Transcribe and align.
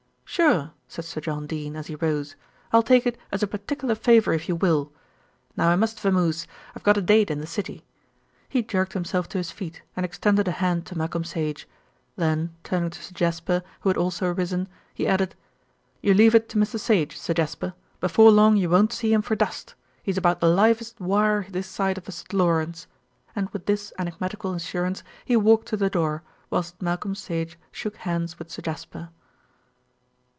"Sure," 0.33 0.71
said 0.87 1.03
Sir 1.03 1.19
John 1.19 1.45
Dene 1.45 1.75
as 1.75 1.87
he 1.87 1.95
rose. 1.95 2.37
"I'll 2.71 2.81
take 2.83 3.05
it 3.05 3.17
as 3.33 3.43
a 3.43 3.47
particular 3.47 3.95
favour 3.95 4.31
if 4.31 4.47
you 4.47 4.55
will. 4.55 4.93
Now 5.57 5.67
I 5.67 5.75
must 5.75 5.99
vamoose. 5.99 6.47
I've 6.73 6.83
got 6.85 6.95
a 6.95 7.01
date 7.01 7.29
in 7.29 7.41
the 7.41 7.45
city." 7.45 7.83
He 8.47 8.63
jerked 8.63 8.93
himself 8.93 9.27
to 9.29 9.37
his 9.37 9.51
feet 9.51 9.81
and 9.93 10.05
extended 10.05 10.47
a 10.47 10.51
hand 10.51 10.85
to 10.85 10.97
Malcolm 10.97 11.25
Sage. 11.25 11.67
Then 12.15 12.55
turning 12.63 12.91
to 12.91 13.03
Sir 13.03 13.11
Jasper, 13.13 13.61
who 13.81 13.89
had 13.89 13.97
also 13.97 14.33
risen, 14.33 14.69
he 14.93 15.05
added, 15.05 15.35
"You 16.01 16.13
leave 16.13 16.33
it 16.33 16.47
to 16.47 16.57
Mr. 16.57 16.79
Sage, 16.79 17.17
Sir 17.17 17.33
Jasper. 17.33 17.73
Before 17.99 18.31
long 18.31 18.55
you 18.55 18.69
won't 18.69 18.93
see 18.93 19.11
him 19.11 19.21
for 19.21 19.35
dust. 19.35 19.75
He's 20.01 20.17
about 20.17 20.39
the 20.39 20.47
livest 20.47 20.97
wire 21.01 21.45
this 21.49 21.67
side 21.67 21.97
of 21.97 22.05
the 22.05 22.11
St. 22.13 22.31
Lawrence," 22.33 22.87
and 23.35 23.49
with 23.49 23.65
this 23.65 23.91
enigmatical 23.99 24.53
assurance, 24.53 25.03
he 25.25 25.35
walked 25.35 25.67
to 25.67 25.77
the 25.77 25.89
door, 25.89 26.23
whilst 26.49 26.81
Malcolm 26.81 27.15
Sage 27.15 27.59
shook 27.69 27.97
hands 27.97 28.39
with 28.39 28.49
Sir 28.49 28.61
Jasper. 28.61 29.09